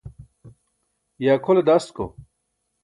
ye 1.21 1.29
akʰole 1.35 1.61
dasko? 1.67 2.05